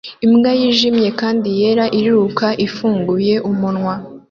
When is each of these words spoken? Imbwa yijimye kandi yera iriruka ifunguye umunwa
Imbwa 0.25 0.51
yijimye 0.59 1.09
kandi 1.19 1.47
yera 1.59 1.85
iriruka 1.97 2.47
ifunguye 2.65 3.35
umunwa 3.49 3.93